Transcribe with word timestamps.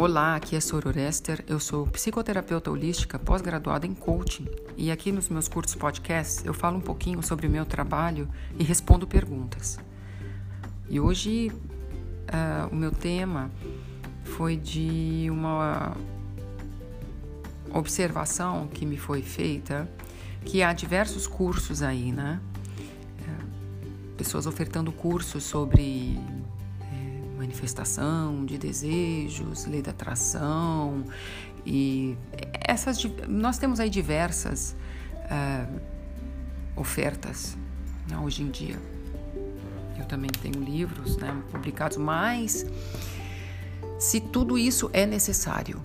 Olá, 0.00 0.34
aqui 0.34 0.56
é 0.56 0.60
Soro 0.60 0.88
Orester, 0.88 1.44
eu 1.46 1.60
sou 1.60 1.86
psicoterapeuta 1.86 2.70
holística 2.70 3.18
pós-graduada 3.18 3.86
em 3.86 3.92
coaching 3.92 4.46
e 4.74 4.90
aqui 4.90 5.12
nos 5.12 5.28
meus 5.28 5.46
cursos 5.46 5.74
podcasts 5.74 6.42
eu 6.42 6.54
falo 6.54 6.78
um 6.78 6.80
pouquinho 6.80 7.22
sobre 7.22 7.46
o 7.46 7.50
meu 7.50 7.66
trabalho 7.66 8.26
e 8.58 8.64
respondo 8.64 9.06
perguntas. 9.06 9.78
E 10.88 10.98
hoje 10.98 11.52
uh, 11.52 12.72
o 12.72 12.74
meu 12.74 12.90
tema 12.90 13.50
foi 14.24 14.56
de 14.56 15.26
uma 15.30 15.94
observação 17.70 18.68
que 18.68 18.86
me 18.86 18.96
foi 18.96 19.20
feita, 19.20 19.86
que 20.46 20.62
há 20.62 20.72
diversos 20.72 21.26
cursos 21.26 21.82
aí, 21.82 22.10
né? 22.10 22.40
Uh, 23.20 24.16
pessoas 24.16 24.46
ofertando 24.46 24.90
cursos 24.92 25.44
sobre 25.44 26.18
manifestação 27.50 28.44
de 28.46 28.56
desejos, 28.56 29.66
lei 29.66 29.82
da 29.82 29.90
atração 29.90 31.04
e 31.66 32.16
essas 32.64 33.04
nós 33.28 33.58
temos 33.58 33.80
aí 33.80 33.90
diversas 33.90 34.76
uh, 35.16 35.80
ofertas 36.76 37.56
né, 38.08 38.16
hoje 38.18 38.44
em 38.44 38.50
dia. 38.50 38.78
Eu 39.98 40.06
também 40.06 40.30
tenho 40.30 40.64
livros 40.64 41.16
né, 41.16 41.36
publicados, 41.50 41.96
mas 41.96 42.64
se 43.98 44.20
tudo 44.20 44.56
isso 44.56 44.88
é 44.92 45.04
necessário. 45.04 45.82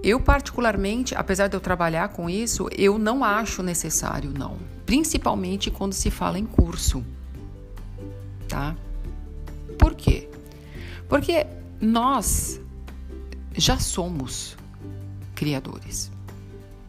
Eu, 0.00 0.20
particularmente, 0.20 1.14
apesar 1.16 1.48
de 1.48 1.56
eu 1.56 1.60
trabalhar 1.60 2.10
com 2.10 2.30
isso, 2.30 2.68
eu 2.76 2.98
não 2.98 3.24
acho 3.24 3.62
necessário, 3.62 4.30
não. 4.30 4.56
Principalmente 4.86 5.70
quando 5.70 5.92
se 5.92 6.10
fala 6.10 6.38
em 6.38 6.46
curso 6.46 7.04
tá? 8.48 8.74
Por 9.78 9.94
quê? 9.94 10.28
Porque 11.08 11.46
nós 11.80 12.60
já 13.54 13.78
somos 13.78 14.56
criadores. 15.34 16.10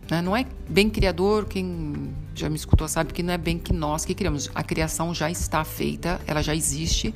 Né? 0.10 0.22
Não 0.22 0.36
é 0.36 0.46
bem 0.68 0.90
criador, 0.90 1.46
quem 1.46 2.14
já 2.34 2.50
me 2.50 2.56
escutou 2.56 2.88
sabe 2.88 3.14
que 3.14 3.22
não 3.22 3.34
é 3.34 3.38
bem 3.38 3.60
que 3.60 3.74
nós 3.74 4.06
que 4.06 4.16
criamos. 4.16 4.50
A 4.56 4.64
criação 4.64 5.14
já 5.14 5.30
está 5.30 5.64
feita, 5.64 6.20
ela 6.26 6.42
já 6.42 6.56
existe, 6.56 7.14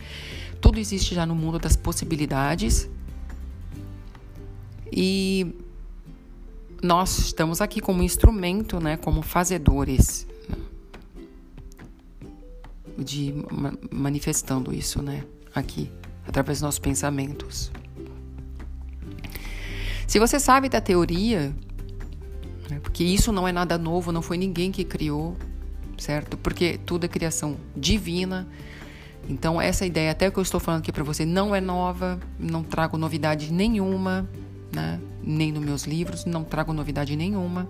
tudo 0.61 0.79
existe 0.79 1.15
já 1.15 1.25
no 1.25 1.33
mundo 1.33 1.57
das 1.57 1.75
possibilidades. 1.75 2.89
E 4.91 5.55
nós 6.83 7.17
estamos 7.17 7.61
aqui 7.61 7.79
como 7.79 8.03
instrumento, 8.03 8.79
né, 8.79 8.97
como 8.97 9.21
fazedores 9.21 10.27
de 12.97 13.33
manifestando 13.91 14.73
isso, 14.73 15.01
né? 15.01 15.23
Aqui, 15.53 15.91
através 16.27 16.57
dos 16.59 16.63
nossos 16.63 16.79
pensamentos. 16.79 17.71
Se 20.07 20.19
você 20.19 20.39
sabe 20.39 20.69
da 20.69 20.81
teoria, 20.81 21.55
né, 22.69 22.79
porque 22.81 23.03
isso 23.03 23.31
não 23.31 23.47
é 23.47 23.51
nada 23.51 23.77
novo, 23.77 24.11
não 24.11 24.21
foi 24.21 24.37
ninguém 24.37 24.71
que 24.71 24.83
criou, 24.83 25.35
certo? 25.97 26.37
Porque 26.37 26.79
tudo 26.85 27.05
é 27.05 27.07
criação 27.07 27.57
divina. 27.75 28.47
Então, 29.27 29.61
essa 29.61 29.85
ideia, 29.85 30.11
até 30.11 30.29
que 30.29 30.37
eu 30.37 30.43
estou 30.43 30.59
falando 30.59 30.81
aqui 30.81 30.91
para 30.91 31.03
você, 31.03 31.25
não 31.25 31.55
é 31.55 31.61
nova, 31.61 32.19
não 32.37 32.63
trago 32.63 32.97
novidade 32.97 33.51
nenhuma, 33.51 34.29
né? 34.71 34.99
Nem 35.23 35.51
nos 35.51 35.63
meus 35.63 35.83
livros, 35.85 36.25
não 36.25 36.43
trago 36.43 36.73
novidade 36.73 37.15
nenhuma. 37.15 37.69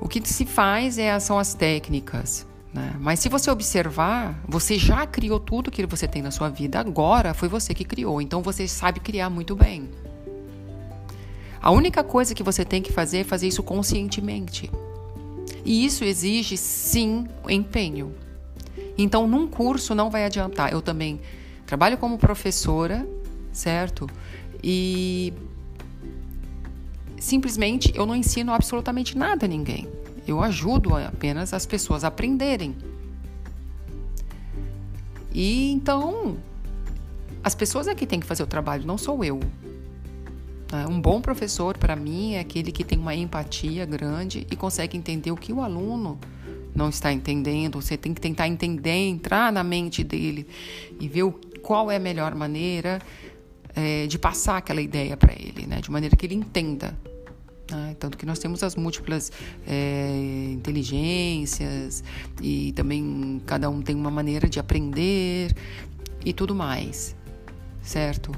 O 0.00 0.08
que 0.08 0.20
se 0.28 0.44
faz 0.44 0.98
é, 0.98 1.16
são 1.20 1.38
as 1.38 1.54
técnicas, 1.54 2.46
né? 2.72 2.96
Mas 2.98 3.20
se 3.20 3.28
você 3.28 3.50
observar, 3.50 4.40
você 4.48 4.78
já 4.78 5.06
criou 5.06 5.38
tudo 5.38 5.70
que 5.70 5.84
você 5.86 6.08
tem 6.08 6.22
na 6.22 6.30
sua 6.30 6.48
vida, 6.48 6.80
agora 6.80 7.34
foi 7.34 7.48
você 7.48 7.74
que 7.74 7.84
criou, 7.84 8.20
então 8.20 8.42
você 8.42 8.66
sabe 8.66 9.00
criar 9.00 9.28
muito 9.28 9.54
bem. 9.54 9.90
A 11.60 11.70
única 11.70 12.02
coisa 12.02 12.34
que 12.34 12.42
você 12.42 12.64
tem 12.64 12.82
que 12.82 12.92
fazer 12.92 13.18
é 13.18 13.24
fazer 13.24 13.46
isso 13.46 13.62
conscientemente. 13.62 14.70
E 15.64 15.84
isso 15.84 16.02
exige, 16.02 16.56
sim, 16.56 17.28
empenho. 17.48 18.12
Então, 18.98 19.28
num 19.28 19.46
curso 19.46 19.94
não 19.94 20.10
vai 20.10 20.24
adiantar. 20.24 20.72
Eu 20.72 20.82
também 20.82 21.20
trabalho 21.64 21.96
como 21.96 22.18
professora, 22.18 23.06
certo? 23.52 24.08
E 24.62 25.32
simplesmente 27.16 27.92
eu 27.94 28.04
não 28.04 28.16
ensino 28.16 28.52
absolutamente 28.52 29.16
nada 29.16 29.46
a 29.46 29.48
ninguém. 29.48 29.88
Eu 30.26 30.42
ajudo 30.42 30.94
apenas 30.96 31.52
as 31.52 31.66
pessoas 31.66 32.04
a 32.04 32.08
aprenderem. 32.08 32.76
E 35.34 35.72
então, 35.72 36.36
as 37.42 37.54
pessoas 37.54 37.88
é 37.88 37.94
que 37.94 38.06
têm 38.06 38.20
que 38.20 38.26
fazer 38.26 38.42
o 38.42 38.46
trabalho, 38.46 38.86
não 38.86 38.98
sou 38.98 39.24
eu. 39.24 39.40
Né? 40.70 40.86
Um 40.86 41.00
bom 41.00 41.20
professor, 41.20 41.76
para 41.76 41.96
mim, 41.96 42.34
é 42.34 42.40
aquele 42.40 42.70
que 42.70 42.84
tem 42.84 42.98
uma 42.98 43.14
empatia 43.14 43.84
grande 43.84 44.46
e 44.50 44.56
consegue 44.56 44.96
entender 44.96 45.30
o 45.30 45.36
que 45.36 45.52
o 45.52 45.60
aluno 45.60 46.18
não 46.74 46.88
está 46.88 47.12
entendendo. 47.12 47.80
Você 47.80 47.96
tem 47.96 48.14
que 48.14 48.20
tentar 48.20 48.48
entender, 48.48 48.90
entrar 48.90 49.52
na 49.52 49.64
mente 49.64 50.04
dele 50.04 50.46
e 51.00 51.08
ver 51.08 51.30
qual 51.62 51.90
é 51.90 51.96
a 51.96 52.00
melhor 52.00 52.34
maneira 52.34 53.00
é, 53.74 54.06
de 54.06 54.18
passar 54.18 54.58
aquela 54.58 54.80
ideia 54.80 55.16
para 55.16 55.32
ele, 55.32 55.66
né? 55.66 55.80
de 55.80 55.90
maneira 55.90 56.14
que 56.16 56.26
ele 56.26 56.34
entenda 56.34 56.96
né? 57.76 57.96
Tanto 57.98 58.16
que 58.16 58.26
nós 58.26 58.38
temos 58.38 58.62
as 58.62 58.76
múltiplas 58.76 59.32
é, 59.66 60.50
inteligências 60.52 62.04
e 62.40 62.72
também 62.72 63.40
cada 63.46 63.68
um 63.68 63.82
tem 63.82 63.96
uma 63.96 64.10
maneira 64.10 64.48
de 64.48 64.58
aprender 64.58 65.54
e 66.24 66.32
tudo 66.32 66.54
mais, 66.54 67.16
certo? 67.82 68.32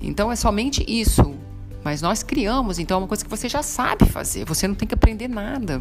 Então 0.00 0.30
é 0.30 0.36
somente 0.36 0.84
isso. 0.86 1.34
Mas 1.82 2.02
nós 2.02 2.22
criamos, 2.22 2.80
então 2.80 2.96
é 2.96 3.00
uma 3.02 3.06
coisa 3.06 3.22
que 3.22 3.30
você 3.30 3.48
já 3.48 3.62
sabe 3.62 4.06
fazer, 4.06 4.44
você 4.44 4.66
não 4.66 4.74
tem 4.74 4.88
que 4.88 4.94
aprender 4.94 5.28
nada, 5.28 5.80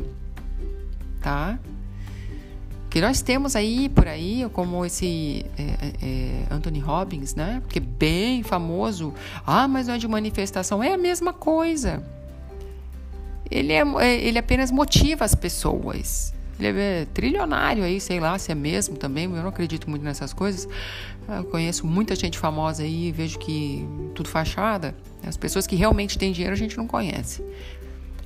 tá? 1.20 1.60
que 2.96 3.02
nós 3.02 3.22
temos 3.22 3.58
aí 3.58 3.90
por 3.90 4.08
aí, 4.08 4.50
como 4.54 4.86
esse 4.86 5.46
é, 5.58 5.92
é, 6.02 6.46
Anthony 6.50 6.80
Robbins, 6.80 7.36
né? 7.36 7.62
Que 7.68 7.80
é 7.80 7.82
bem 7.82 8.42
famoso. 8.42 9.14
Ah, 9.46 9.68
mas 9.68 9.88
não 9.88 9.96
é 9.96 9.98
de 9.98 10.08
manifestação. 10.08 10.82
É 10.82 10.94
a 10.94 10.98
mesma 10.98 11.34
coisa 11.34 12.02
ele, 13.56 13.74
é, 13.74 13.84
é, 14.02 14.16
ele 14.16 14.38
apenas 14.38 14.72
motiva 14.72 15.24
as 15.24 15.34
pessoas. 15.34 16.34
Ele 16.60 16.80
é 16.80 17.08
trilionário 17.14 17.84
aí, 17.84 18.00
sei 18.00 18.20
lá 18.20 18.38
se 18.38 18.52
é 18.52 18.56
mesmo 18.56 18.96
também, 18.96 19.26
eu 19.26 19.30
não 19.30 19.50
acredito 19.50 19.90
muito 19.90 20.04
nessas 20.04 20.34
coisas. 20.34 20.68
Eu 21.28 21.44
conheço 21.46 21.86
muita 21.86 22.16
gente 22.16 22.38
famosa 22.38 22.84
aí, 22.84 23.12
vejo 23.12 23.40
que 23.40 23.88
tudo 24.14 24.30
fachada. 24.30 24.96
As 25.26 25.36
pessoas 25.36 25.66
que 25.66 25.76
realmente 25.76 26.18
têm 26.18 26.32
dinheiro 26.32 26.54
a 26.54 26.58
gente 26.58 26.78
não 26.78 26.88
conhece. 26.88 27.44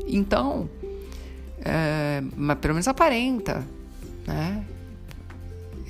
Então, 0.08 0.70
é, 1.64 2.22
mas 2.36 2.58
pelo 2.60 2.74
menos 2.74 2.88
aparenta, 2.88 3.66
né? 4.28 4.64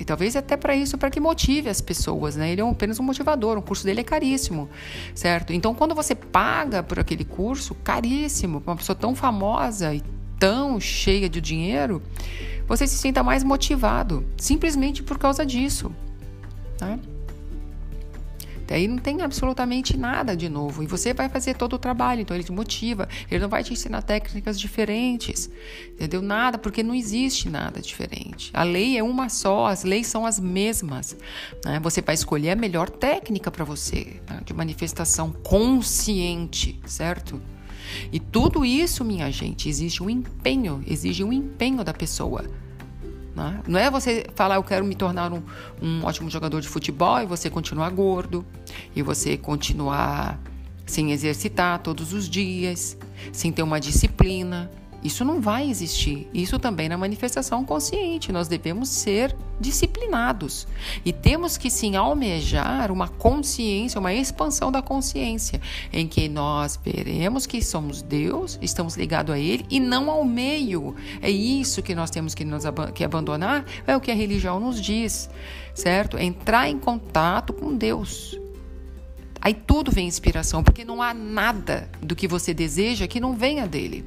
E 0.00 0.04
talvez 0.04 0.34
até 0.34 0.56
para 0.56 0.74
isso, 0.74 0.96
para 0.96 1.10
que 1.10 1.20
motive 1.20 1.68
as 1.68 1.82
pessoas, 1.82 2.34
né? 2.34 2.50
Ele 2.50 2.62
é 2.62 2.68
apenas 2.68 2.98
um 2.98 3.02
motivador, 3.02 3.58
o 3.58 3.62
curso 3.62 3.84
dele 3.84 4.00
é 4.00 4.04
caríssimo, 4.04 4.68
certo? 5.14 5.52
Então, 5.52 5.74
quando 5.74 5.94
você 5.94 6.14
paga 6.14 6.82
por 6.82 6.98
aquele 6.98 7.24
curso, 7.24 7.74
caríssimo, 7.74 8.62
para 8.62 8.70
uma 8.70 8.76
pessoa 8.78 8.96
tão 8.96 9.14
famosa 9.14 9.94
e 9.94 10.02
tão 10.38 10.80
cheia 10.80 11.28
de 11.28 11.38
dinheiro, 11.38 12.02
você 12.66 12.86
se 12.86 12.96
sinta 12.96 13.22
mais 13.22 13.44
motivado, 13.44 14.24
simplesmente 14.38 15.02
por 15.02 15.18
causa 15.18 15.44
disso, 15.44 15.92
tá? 16.78 16.98
Daí 18.70 18.86
não 18.86 18.98
tem 18.98 19.20
absolutamente 19.20 19.96
nada 19.96 20.36
de 20.36 20.48
novo. 20.48 20.80
E 20.80 20.86
você 20.86 21.12
vai 21.12 21.28
fazer 21.28 21.56
todo 21.56 21.72
o 21.72 21.78
trabalho. 21.78 22.20
Então 22.20 22.36
ele 22.36 22.44
te 22.44 22.52
motiva. 22.52 23.08
Ele 23.28 23.40
não 23.40 23.48
vai 23.48 23.64
te 23.64 23.72
ensinar 23.72 24.00
técnicas 24.02 24.58
diferentes. 24.60 25.50
Entendeu? 25.94 26.22
Nada, 26.22 26.56
porque 26.56 26.80
não 26.80 26.94
existe 26.94 27.50
nada 27.50 27.80
diferente. 27.80 28.52
A 28.54 28.62
lei 28.62 28.96
é 28.96 29.02
uma 29.02 29.28
só, 29.28 29.66
as 29.66 29.82
leis 29.82 30.06
são 30.06 30.24
as 30.24 30.38
mesmas. 30.38 31.16
Né? 31.64 31.80
Você 31.80 32.00
vai 32.00 32.14
escolher 32.14 32.50
a 32.50 32.56
melhor 32.56 32.88
técnica 32.88 33.50
para 33.50 33.64
você, 33.64 34.20
né? 34.30 34.40
de 34.44 34.54
manifestação 34.54 35.32
consciente, 35.32 36.80
certo? 36.86 37.42
E 38.12 38.20
tudo 38.20 38.64
isso, 38.64 39.04
minha 39.04 39.32
gente, 39.32 39.68
existe 39.68 40.00
um 40.00 40.08
empenho, 40.08 40.80
exige 40.86 41.24
um 41.24 41.32
empenho 41.32 41.82
da 41.82 41.92
pessoa. 41.92 42.44
Né? 43.40 43.62
Não 43.66 43.80
é 43.80 43.90
você 43.90 44.26
falar, 44.34 44.56
eu 44.56 44.62
quero 44.62 44.84
me 44.84 44.94
tornar 44.94 45.32
um, 45.32 45.42
um 45.80 46.04
ótimo 46.04 46.28
jogador 46.28 46.60
de 46.60 46.68
futebol 46.68 47.20
e 47.20 47.26
você 47.26 47.48
continuar 47.48 47.88
gordo, 47.90 48.44
e 48.94 49.02
você 49.02 49.36
continuar 49.36 50.38
sem 50.84 51.12
exercitar 51.12 51.78
todos 51.78 52.12
os 52.12 52.28
dias, 52.28 52.98
sem 53.32 53.50
ter 53.50 53.62
uma 53.62 53.80
disciplina, 53.80 54.70
isso 55.02 55.24
não 55.24 55.40
vai 55.40 55.68
existir. 55.68 56.28
Isso 56.32 56.58
também 56.58 56.88
na 56.88 56.98
manifestação 56.98 57.64
consciente. 57.64 58.32
Nós 58.32 58.48
devemos 58.48 58.88
ser 58.88 59.34
disciplinados. 59.58 60.66
E 61.04 61.12
temos 61.12 61.56
que 61.56 61.70
sim 61.70 61.96
almejar 61.96 62.90
uma 62.90 63.08
consciência, 63.08 63.98
uma 63.98 64.12
expansão 64.12 64.70
da 64.70 64.82
consciência, 64.82 65.60
em 65.92 66.06
que 66.06 66.28
nós 66.28 66.78
veremos 66.82 67.46
que 67.46 67.62
somos 67.62 68.02
Deus, 68.02 68.58
estamos 68.60 68.96
ligados 68.96 69.34
a 69.34 69.38
Ele 69.38 69.66
e 69.70 69.80
não 69.80 70.10
ao 70.10 70.24
meio. 70.24 70.94
É 71.20 71.30
isso 71.30 71.82
que 71.82 71.94
nós 71.94 72.10
temos 72.10 72.34
que, 72.34 72.44
nos 72.44 72.66
ab 72.66 72.92
que 72.92 73.04
abandonar, 73.04 73.64
é 73.86 73.96
o 73.96 74.00
que 74.00 74.10
a 74.10 74.14
religião 74.14 74.58
nos 74.60 74.80
diz, 74.80 75.28
certo? 75.74 76.18
Entrar 76.18 76.68
em 76.68 76.78
contato 76.78 77.52
com 77.52 77.74
Deus 77.74 78.38
Aí 79.40 79.54
tudo 79.54 79.90
vem 79.90 80.06
inspiração, 80.06 80.62
porque 80.62 80.84
não 80.84 81.00
há 81.00 81.14
nada 81.14 81.88
do 82.02 82.14
que 82.14 82.28
você 82.28 82.52
deseja 82.52 83.06
que 83.06 83.18
não 83.18 83.34
venha 83.34 83.66
dele. 83.66 84.04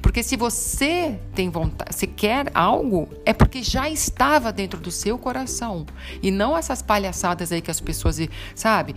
Porque 0.00 0.22
se 0.22 0.36
você 0.36 1.18
tem 1.34 1.48
vontade, 1.48 1.94
se 1.94 2.06
quer 2.06 2.50
algo, 2.54 3.08
é 3.24 3.32
porque 3.32 3.62
já 3.62 3.88
estava 3.88 4.52
dentro 4.52 4.80
do 4.80 4.90
seu 4.90 5.18
coração. 5.18 5.86
E 6.22 6.30
não 6.30 6.56
essas 6.56 6.82
palhaçadas 6.82 7.52
aí 7.52 7.60
que 7.60 7.70
as 7.70 7.80
pessoas, 7.80 8.18
sabe? 8.54 8.94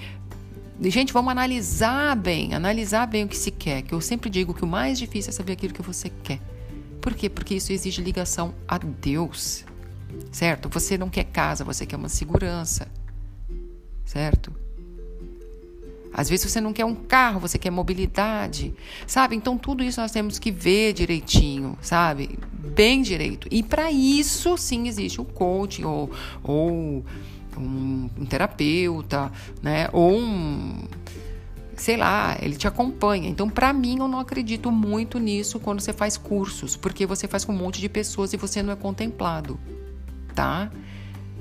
Gente, 0.81 1.13
vamos 1.13 1.31
analisar 1.31 2.15
bem, 2.15 2.53
analisar 2.53 3.07
bem 3.07 3.23
o 3.23 3.27
que 3.27 3.37
se 3.37 3.51
quer. 3.51 3.81
Que 3.81 3.93
eu 3.93 4.01
sempre 4.01 4.29
digo 4.29 4.53
que 4.53 4.63
o 4.63 4.67
mais 4.67 4.99
difícil 4.99 5.29
é 5.29 5.33
saber 5.33 5.53
aquilo 5.53 5.73
que 5.73 5.81
você 5.81 6.09
quer. 6.09 6.39
Por 7.01 7.13
quê? 7.13 7.29
Porque 7.29 7.55
isso 7.55 7.71
exige 7.71 8.01
ligação 8.01 8.53
a 8.67 8.77
Deus. 8.77 9.63
Certo? 10.31 10.67
Você 10.69 10.97
não 10.97 11.09
quer 11.09 11.25
casa, 11.25 11.63
você 11.63 11.85
quer 11.85 11.95
uma 11.95 12.09
segurança. 12.09 12.87
Certo? 14.03 14.64
Às 16.17 16.29
vezes 16.29 16.49
você 16.49 16.61
não 16.61 16.71
quer 16.71 16.85
um 16.85 16.95
carro, 16.95 17.41
você 17.41 17.57
quer 17.57 17.69
mobilidade, 17.69 18.73
sabe? 19.05 19.35
Então 19.35 19.57
tudo 19.57 19.83
isso 19.83 19.99
nós 19.99 20.13
temos 20.13 20.39
que 20.39 20.49
ver 20.49 20.93
direitinho, 20.93 21.77
sabe? 21.81 22.39
Bem 22.53 23.01
direito. 23.01 23.49
E 23.51 23.61
para 23.61 23.91
isso 23.91 24.57
sim 24.57 24.87
existe 24.87 25.19
um 25.19 25.25
coach 25.25 25.83
ou, 25.83 26.09
ou 26.41 27.03
um, 27.57 28.09
um 28.17 28.25
terapeuta, 28.25 29.29
né? 29.61 29.89
Ou 29.91 30.17
um 30.17 30.85
sei 31.75 31.97
lá, 31.97 32.37
ele 32.41 32.55
te 32.55 32.65
acompanha. 32.65 33.27
Então, 33.27 33.49
para 33.49 33.73
mim, 33.73 33.99
eu 33.99 34.07
não 34.07 34.19
acredito 34.19 34.71
muito 34.71 35.19
nisso 35.19 35.59
quando 35.59 35.81
você 35.81 35.91
faz 35.91 36.15
cursos, 36.15 36.77
porque 36.77 37.05
você 37.05 37.27
faz 37.27 37.43
com 37.43 37.51
um 37.51 37.57
monte 37.57 37.81
de 37.81 37.89
pessoas 37.89 38.31
e 38.31 38.37
você 38.37 38.63
não 38.63 38.71
é 38.71 38.77
contemplado, 38.77 39.59
tá? 40.33 40.71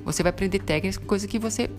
Você 0.03 0.21
vai 0.21 0.31
aprender 0.31 0.59
técnicas, 0.59 0.97
coisa 0.97 1.25
que 1.25 1.39
você 1.39 1.69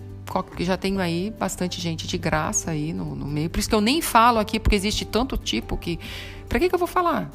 já 0.59 0.77
tenho 0.77 0.99
aí 0.99 1.33
bastante 1.37 1.79
gente 1.79 2.07
de 2.07 2.17
graça 2.17 2.71
aí 2.71 2.93
no, 2.93 3.15
no, 3.15 3.25
meio. 3.27 3.49
Por 3.49 3.59
isso 3.59 3.69
que 3.69 3.75
eu 3.75 3.81
nem 3.81 4.01
falo 4.01 4.39
aqui, 4.39 4.59
porque 4.59 4.75
existe 4.75 5.05
tanto 5.05 5.37
tipo 5.37 5.77
que. 5.77 5.99
Para 6.47 6.59
que, 6.59 6.69
que 6.69 6.75
eu 6.75 6.79
vou 6.79 6.87
falar? 6.87 7.29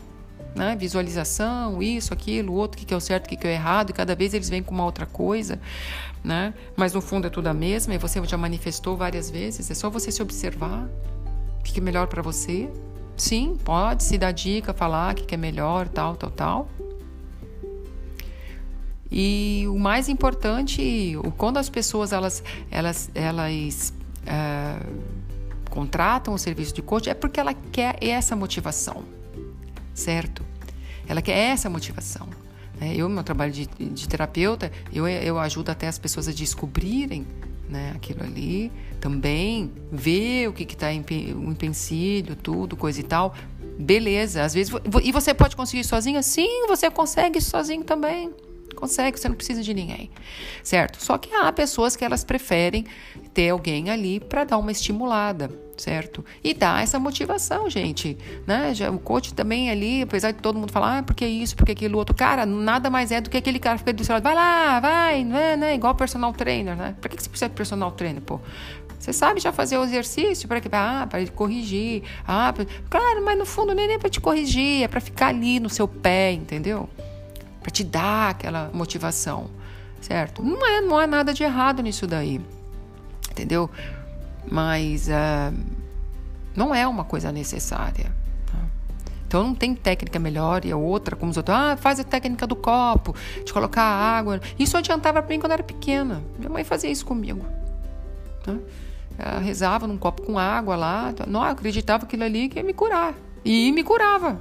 Né? 0.54 0.76
Visualização, 0.76 1.82
isso, 1.82 2.12
aquilo, 2.12 2.52
outro, 2.52 2.76
o 2.76 2.80
que, 2.80 2.86
que 2.86 2.94
é 2.94 2.96
o 2.96 3.00
certo, 3.00 3.26
o 3.26 3.28
que, 3.28 3.36
que 3.36 3.46
é 3.46 3.50
o 3.50 3.52
errado, 3.52 3.90
e 3.90 3.92
cada 3.92 4.14
vez 4.14 4.34
eles 4.34 4.50
vêm 4.50 4.62
com 4.62 4.74
uma 4.74 4.84
outra 4.84 5.06
coisa, 5.06 5.58
né? 6.22 6.52
Mas 6.76 6.92
no 6.92 7.00
fundo 7.00 7.26
é 7.26 7.30
tudo 7.30 7.46
a 7.46 7.54
mesma, 7.54 7.94
e 7.94 7.98
você 7.98 8.22
já 8.24 8.36
manifestou 8.36 8.94
várias 8.94 9.30
vezes, 9.30 9.70
é 9.70 9.74
só 9.74 9.88
você 9.88 10.12
se 10.12 10.22
observar 10.22 10.90
o 11.58 11.62
que, 11.62 11.80
é 11.80 11.82
melhor 11.82 12.06
para 12.06 12.20
você. 12.20 12.68
Sim, 13.16 13.56
pode 13.64 14.04
se 14.04 14.18
dar 14.18 14.32
dica, 14.32 14.74
falar 14.74 15.12
o 15.12 15.16
que, 15.16 15.24
que 15.24 15.34
é 15.34 15.38
melhor, 15.38 15.88
tal, 15.88 16.16
tal, 16.16 16.30
tal. 16.30 16.68
E 19.14 19.66
o 19.68 19.78
mais 19.78 20.08
importante, 20.08 21.18
quando 21.36 21.58
as 21.58 21.68
pessoas 21.68 22.14
elas, 22.14 22.42
elas, 22.70 23.10
elas 23.14 23.92
é, 24.26 24.76
contratam 25.68 26.32
o 26.32 26.38
serviço 26.38 26.72
de 26.72 26.80
coach, 26.80 27.10
é 27.10 27.14
porque 27.14 27.38
ela 27.38 27.52
quer 27.52 27.98
essa 28.00 28.34
motivação, 28.34 29.04
certo? 29.92 30.42
Ela 31.06 31.20
quer 31.20 31.36
essa 31.36 31.68
motivação. 31.68 32.26
Né? 32.80 32.94
Eu, 32.96 33.06
no 33.06 33.16
meu 33.16 33.22
trabalho 33.22 33.52
de, 33.52 33.66
de 33.66 34.08
terapeuta, 34.08 34.72
eu, 34.90 35.06
eu 35.06 35.38
ajudo 35.38 35.68
até 35.68 35.88
as 35.88 35.98
pessoas 35.98 36.26
a 36.26 36.32
descobrirem 36.32 37.26
né, 37.68 37.92
aquilo 37.94 38.22
ali, 38.22 38.72
também 38.98 39.70
ver 39.90 40.48
o 40.48 40.54
que 40.54 40.62
está 40.62 40.86
o 40.88 41.50
empecilho, 41.50 42.34
tudo, 42.34 42.78
coisa 42.78 43.00
e 43.00 43.02
tal. 43.02 43.34
Beleza, 43.78 44.42
às 44.42 44.54
vezes. 44.54 44.72
E 45.02 45.12
você 45.12 45.34
pode 45.34 45.54
conseguir 45.54 45.84
sozinho? 45.84 46.22
Sim, 46.22 46.66
você 46.66 46.90
consegue 46.90 47.40
sozinho 47.42 47.84
também. 47.84 48.30
Consegue, 48.82 49.16
você 49.16 49.28
não 49.28 49.36
precisa 49.36 49.62
de 49.62 49.72
ninguém, 49.72 50.10
certo? 50.60 51.00
Só 51.00 51.16
que 51.16 51.32
há 51.32 51.52
pessoas 51.52 51.94
que 51.94 52.04
elas 52.04 52.24
preferem 52.24 52.84
ter 53.32 53.50
alguém 53.50 53.90
ali 53.90 54.18
para 54.18 54.42
dar 54.42 54.58
uma 54.58 54.72
estimulada, 54.72 55.48
certo? 55.76 56.24
E 56.42 56.52
dar 56.52 56.82
essa 56.82 56.98
motivação, 56.98 57.70
gente, 57.70 58.18
né? 58.44 58.74
Já, 58.74 58.90
o 58.90 58.98
coach 58.98 59.34
também 59.34 59.70
ali, 59.70 60.02
apesar 60.02 60.32
de 60.32 60.38
todo 60.38 60.58
mundo 60.58 60.72
falar, 60.72 60.98
ah, 60.98 61.02
porque 61.04 61.24
isso, 61.24 61.54
porque 61.54 61.70
aquilo 61.70 61.96
outro, 61.96 62.12
cara, 62.12 62.44
nada 62.44 62.90
mais 62.90 63.12
é 63.12 63.20
do 63.20 63.30
que 63.30 63.36
aquele 63.36 63.60
cara 63.60 63.76
que 63.76 63.82
fica 63.82 63.92
do 63.92 64.04
seu 64.04 64.14
lado, 64.14 64.24
vai 64.24 64.34
lá, 64.34 64.80
vai, 64.80 65.22
né, 65.22 65.56
né? 65.56 65.76
Igual 65.76 65.94
personal 65.94 66.32
trainer, 66.32 66.74
né? 66.74 66.96
Pra 67.00 67.08
que 67.08 67.22
você 67.22 67.28
precisa 67.28 67.48
de 67.48 67.54
personal 67.54 67.92
trainer, 67.92 68.20
pô? 68.20 68.40
Você 68.98 69.12
sabe 69.12 69.38
já 69.38 69.52
fazer 69.52 69.78
o 69.78 69.84
exercício 69.84 70.48
para 70.48 70.60
que 70.60 70.68
ah, 70.72 71.06
para 71.08 71.24
corrigir. 71.28 72.02
Ah, 72.26 72.52
pra... 72.52 72.66
claro, 72.90 73.24
mas 73.24 73.38
no 73.38 73.46
fundo 73.46 73.72
nem 73.76 73.92
é 73.92 73.98
para 73.98 74.10
te 74.10 74.20
corrigir, 74.20 74.82
é 74.82 74.88
para 74.88 75.00
ficar 75.00 75.28
ali 75.28 75.60
no 75.60 75.70
seu 75.70 75.86
pé, 75.86 76.32
entendeu? 76.32 76.88
Para 77.62 77.70
te 77.70 77.84
dar 77.84 78.30
aquela 78.30 78.70
motivação, 78.72 79.48
certo? 80.00 80.42
Não 80.42 80.66
é, 80.66 80.80
não 80.80 80.98
há 80.98 81.06
nada 81.06 81.32
de 81.32 81.42
errado 81.42 81.82
nisso 81.82 82.06
daí, 82.06 82.40
entendeu? 83.30 83.70
Mas 84.50 85.08
uh, 85.08 85.56
não 86.54 86.74
é 86.74 86.86
uma 86.86 87.04
coisa 87.04 87.30
necessária. 87.30 88.12
Tá? 88.46 88.58
Então 89.26 89.44
não 89.44 89.54
tem 89.54 89.74
técnica 89.74 90.18
melhor 90.18 90.64
e 90.64 90.72
a 90.72 90.76
outra, 90.76 91.16
como 91.16 91.30
os 91.30 91.36
outros, 91.36 91.56
ah, 91.56 91.76
faz 91.76 92.00
a 92.00 92.04
técnica 92.04 92.46
do 92.46 92.56
copo, 92.56 93.14
de 93.44 93.52
colocar 93.52 93.82
água. 93.82 94.40
Isso 94.58 94.76
adiantava 94.76 95.22
para 95.22 95.32
mim 95.32 95.40
quando 95.40 95.52
era 95.52 95.62
pequena. 95.62 96.22
Minha 96.38 96.50
mãe 96.50 96.64
fazia 96.64 96.90
isso 96.90 97.06
comigo. 97.06 97.44
Tá? 98.44 98.56
Ela 99.18 99.38
rezava 99.38 99.86
num 99.86 99.96
copo 99.96 100.22
com 100.22 100.38
água 100.38 100.74
lá. 100.74 101.14
Não, 101.26 101.44
eu 101.44 101.50
acreditava 101.50 102.00
que 102.00 102.16
aquilo 102.16 102.24
ali 102.24 102.50
ia 102.54 102.62
me 102.62 102.72
curar. 102.72 103.14
E 103.44 103.70
me 103.72 103.82
curava. 103.82 104.40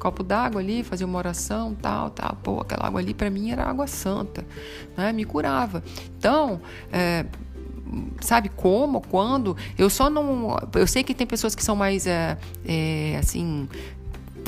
Copo 0.00 0.22
d'água 0.22 0.60
ali, 0.62 0.82
fazia 0.82 1.06
uma 1.06 1.18
oração, 1.18 1.74
tal, 1.74 2.10
tal. 2.10 2.36
Pô, 2.42 2.60
aquela 2.60 2.86
água 2.86 3.00
ali 3.00 3.12
para 3.12 3.28
mim 3.28 3.50
era 3.50 3.64
água 3.64 3.86
santa, 3.86 4.44
né? 4.96 5.12
Me 5.12 5.24
curava. 5.24 5.84
Então, 6.18 6.60
é, 6.90 7.26
sabe 8.20 8.48
como, 8.48 9.02
quando? 9.02 9.54
Eu 9.76 9.90
só 9.90 10.08
não. 10.08 10.56
Eu 10.74 10.86
sei 10.86 11.04
que 11.04 11.14
tem 11.14 11.26
pessoas 11.26 11.54
que 11.54 11.62
são 11.62 11.76
mais, 11.76 12.06
é, 12.06 12.38
é, 12.64 13.18
assim, 13.18 13.68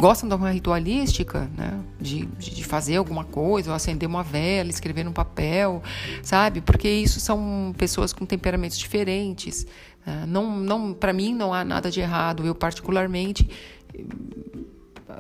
gostam 0.01 0.27
de 0.27 0.35
uma 0.35 0.51
ritualística, 0.51 1.51
né? 1.55 1.79
De, 2.01 2.25
de 2.25 2.65
fazer 2.65 2.97
alguma 2.97 3.23
coisa, 3.23 3.71
ou 3.71 3.77
acender 3.77 4.09
uma 4.09 4.23
vela, 4.23 4.71
escrever 4.71 5.05
num 5.05 5.13
papel, 5.13 5.83
sabe? 6.23 6.63
Porque 6.63 6.89
isso 6.89 7.21
são 7.21 7.75
pessoas 7.77 8.15
com 8.15 8.25
temperamentos 8.25 8.79
diferentes. 8.79 9.67
Né? 10.07 10.25
Não, 10.27 10.57
não, 10.57 10.95
para 10.95 11.13
mim 11.13 11.35
não 11.35 11.53
há 11.53 11.63
nada 11.63 11.91
de 11.91 12.01
errado. 12.01 12.47
Eu 12.47 12.55
particularmente 12.55 13.49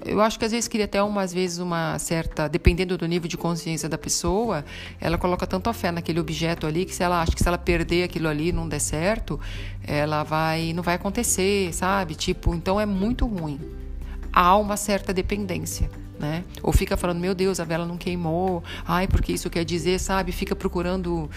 eu 0.05 0.21
acho 0.21 0.39
que 0.39 0.44
às 0.44 0.53
vezes 0.53 0.69
queria 0.69 0.85
até 0.85 1.03
umas 1.03 1.33
vezes 1.33 1.59
uma 1.59 1.99
certa, 1.99 2.49
dependendo 2.49 2.97
do 2.97 3.06
nível 3.06 3.29
de 3.29 3.37
consciência 3.37 3.89
da 3.89 3.99
pessoa, 3.99 4.65
ela 5.00 5.19
coloca 5.19 5.47
tanto 5.47 5.69
a 5.71 5.73
fé 5.73 5.91
naquele 5.91 6.20
objeto 6.20 6.67
ali 6.67 6.84
que 6.84 6.94
se 6.94 7.03
ela 7.03 7.20
acha 7.20 7.32
que 7.32 7.43
se 7.43 7.49
ela 7.49 7.58
perder 7.58 8.05
aquilo 8.05 8.29
ali 8.29 8.53
não 8.53 8.69
der 8.69 8.81
certo, 8.81 9.41
ela 9.84 10.22
vai, 10.22 10.72
não 10.72 10.82
vai 10.82 10.94
acontecer, 10.94 11.72
sabe? 11.72 12.15
Tipo, 12.15 12.55
então 12.55 12.81
é 12.81 12.87
muito 12.87 13.27
ruim. 13.27 13.61
Há 14.32 14.56
uma 14.56 14.77
certa 14.77 15.13
dependência. 15.13 15.91
Né? 16.19 16.44
Ou 16.63 16.72
fica 16.72 16.96
falando, 16.96 17.19
meu 17.19 17.34
Deus, 17.34 17.58
a 17.58 17.65
vela 17.65 17.84
não 17.84 17.96
queimou, 17.96 18.63
ai, 18.87 19.08
porque 19.08 19.32
isso 19.32 19.51
quer 19.51 19.65
dizer, 19.65 19.99
sabe? 19.99 20.31
Fica 20.31 20.55
procurando 20.55 21.29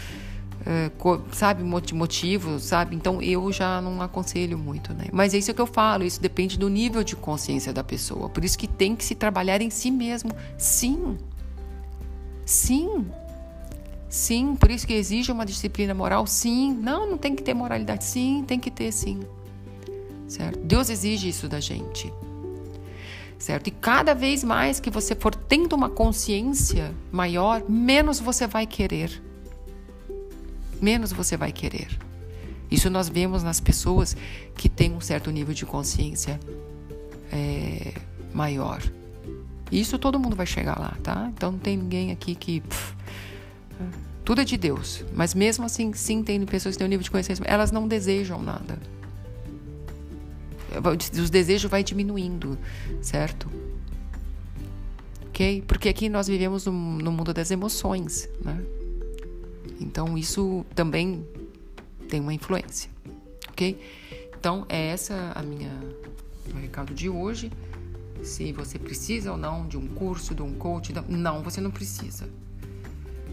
é, 0.65 0.89
sabe, 1.31 1.63
motivo, 1.63 2.60
sabe? 2.60 2.95
Então 2.95 3.22
eu 3.22 3.51
já 3.51 3.79
não 3.81 4.01
aconselho 4.01 4.57
muito, 4.57 4.93
né? 4.95 5.05
Mas 5.13 5.34
é 5.36 5.38
isso 5.38 5.53
que 5.53 5.62
eu 5.62 5.67
falo, 5.67 6.03
isso 6.03 6.19
depende 6.19 6.57
do 6.57 6.67
nível 6.67 7.03
de 7.03 7.15
consciência 7.15 7.72
da 7.72 7.84
pessoa. 7.84 8.29
Por 8.29 8.43
isso 8.43 8.57
que 8.57 8.67
tem 8.67 8.95
que 8.95 9.05
se 9.05 9.13
trabalhar 9.13 9.62
em 9.62 9.69
si 9.69 9.91
mesmo. 9.91 10.31
Sim. 10.57 11.17
Sim. 12.43 13.05
Sim, 14.10 14.55
por 14.55 14.72
isso 14.72 14.88
que 14.88 14.93
exige 14.93 15.31
uma 15.31 15.45
disciplina 15.45 15.93
moral, 15.93 16.25
sim. 16.25 16.74
Não, 16.74 17.12
não 17.12 17.17
tem 17.17 17.36
que 17.36 17.43
ter 17.43 17.53
moralidade, 17.53 18.03
sim, 18.03 18.43
tem 18.48 18.60
que 18.60 18.72
ter, 18.72 18.91
sim. 18.91 19.19
Certo? 20.27 20.60
Deus 20.60 20.89
exige 20.89 21.29
isso 21.29 21.48
da 21.48 21.60
gente. 21.60 22.12
Certo? 23.38 23.67
E 23.67 23.72
cada 23.72 24.15
vez 24.15 24.43
mais 24.43 24.79
que 24.79 24.89
você 24.89 25.13
for 25.13 25.36
tendo 25.36 25.74
uma 25.75 25.89
consciência 25.89 26.91
maior, 27.12 27.63
menos 27.69 28.19
você 28.19 28.48
vai 28.48 28.65
querer 28.65 29.22
menos 30.82 31.12
você 31.12 31.38
vai 31.38 31.51
querer. 31.51 31.88
Isso 32.70 32.89
nós 32.89 33.08
vemos 33.08 33.44
nas 33.44 33.60
pessoas 33.60 34.15
que 34.55 34.67
têm 34.67 34.94
um 34.94 35.01
certo 35.01 35.29
nível 35.32 35.53
de 35.53 35.65
consciência 35.65 36.39
é, 37.32 37.94
maior. 38.34 38.82
Isso 39.72 39.98
todo 39.98 40.20
mundo 40.20 40.36
vai 40.36 40.46
chegar 40.46 40.79
lá, 40.79 40.98
tá? 41.01 41.32
Então 41.34 41.51
não 41.53 41.60
tem 41.60 41.77
ninguém 41.77 42.12
aqui 42.12 42.36
que. 42.36 42.62
Pff, 42.62 42.96
tudo 44.24 44.41
é 44.41 44.44
de 44.44 44.58
Deus. 44.58 45.03
Mas 45.13 45.34
mesmo 45.34 45.65
assim, 45.65 45.94
sim, 45.94 46.24
tem 46.24 46.44
pessoas 46.46 46.75
que 46.75 46.79
têm 46.79 46.88
um 46.88 46.89
nível 46.89 47.03
de 47.03 47.12
consciência, 47.12 47.44
elas 47.46 47.72
não 47.72 47.88
desejam 47.88 48.41
nada. 48.41 48.79
Os 51.13 51.29
desejos 51.29 51.70
vai 51.70 51.84
diminuindo, 51.84 52.58
certo? 53.01 53.50
Ok? 55.27 55.63
Porque 55.67 55.88
aqui 55.88 56.10
nós 56.10 56.27
vivemos 56.27 56.65
no, 56.65 56.72
no 56.72 57.12
mundo 57.12 57.34
das 57.34 57.51
emoções, 57.51 58.27
né? 58.44 58.62
Então 59.79 60.17
isso 60.17 60.65
também 60.74 61.25
tem 62.10 62.20
uma 62.20 62.34
influência, 62.34 62.89
ok? 63.50 63.79
Então 64.38 64.65
é 64.70 64.88
essa 64.88 65.32
a 65.36 65.41
minha 65.41 65.72
o 66.53 66.58
recado 66.58 66.94
de 66.94 67.10
hoje. 67.10 67.51
Se 68.24 68.51
você 68.53 68.79
precisa 68.79 69.32
ou 69.32 69.38
não 69.38 69.67
de 69.67 69.77
um 69.77 69.88
curso, 69.88 70.34
de 70.34 70.41
um 70.41 70.53
coach, 70.53 70.94
não, 71.08 71.44
você 71.44 71.60
não 71.60 71.72
precisa. 71.72 72.27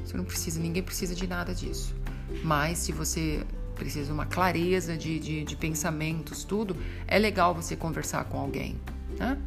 Você 0.04 0.16
não 0.16 0.24
precisa, 0.24 0.60
ninguém 0.60 0.82
precisa 0.82 1.14
de 1.14 1.26
nada 1.26 1.54
disso. 1.54 1.94
Mas 2.42 2.78
se 2.78 2.92
você 2.92 3.44
precisa 3.74 4.06
de 4.06 4.12
uma 4.12 4.26
clareza 4.26 4.96
de, 4.96 5.18
de, 5.18 5.44
de 5.44 5.56
pensamentos, 5.56 6.44
tudo, 6.44 6.76
é 7.06 7.18
legal 7.18 7.54
você 7.54 7.76
conversar 7.76 8.24
com 8.24 8.38
alguém, 8.38 8.78
né? 9.18 9.38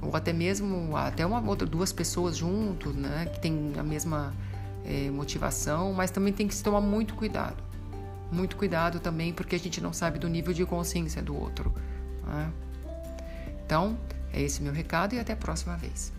Ou 0.00 0.14
até 0.14 0.32
mesmo 0.32 0.96
até 0.96 1.24
uma 1.24 1.40
outra 1.48 1.66
duas 1.66 1.92
pessoas 1.92 2.36
juntos, 2.36 2.94
né? 2.94 3.26
Que 3.32 3.40
tem 3.40 3.72
a 3.78 3.82
mesma 3.82 4.32
é, 4.84 5.10
motivação, 5.10 5.92
mas 5.92 6.10
também 6.10 6.32
tem 6.32 6.48
que 6.48 6.54
se 6.54 6.62
tomar 6.62 6.80
muito 6.80 7.14
cuidado, 7.14 7.62
muito 8.30 8.56
cuidado 8.56 9.00
também 9.00 9.32
porque 9.32 9.54
a 9.54 9.58
gente 9.58 9.80
não 9.80 9.92
sabe 9.92 10.18
do 10.18 10.28
nível 10.28 10.52
de 10.52 10.64
consciência 10.64 11.22
do 11.22 11.36
outro. 11.36 11.72
Né? 12.26 12.52
Então 13.64 13.96
é 14.32 14.40
esse 14.40 14.62
meu 14.62 14.72
recado 14.72 15.14
e 15.14 15.20
até 15.20 15.32
a 15.32 15.36
próxima 15.36 15.76
vez. 15.76 16.12